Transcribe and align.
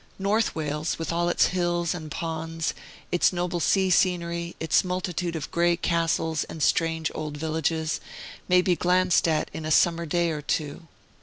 North 0.17 0.55
Wales, 0.55 0.97
with 0.97 1.13
all 1.13 1.29
its 1.29 1.49
hills 1.53 1.93
and 1.93 2.09
ponds, 2.09 2.73
its 3.11 3.31
noble 3.31 3.59
sea 3.59 3.91
scenery, 3.91 4.55
its 4.59 4.83
multitude 4.83 5.35
of 5.35 5.51
gray 5.51 5.77
castles 5.77 6.43
and 6.45 6.63
strange 6.63 7.11
old 7.13 7.37
villages, 7.37 7.99
may 8.47 8.63
be 8.63 8.75
glanced 8.75 9.27
at 9.27 9.51
in 9.53 9.63
a 9.63 9.69
summer 9.69 10.07
day 10.07 10.31
or 10.31 10.41
two. 10.41 10.87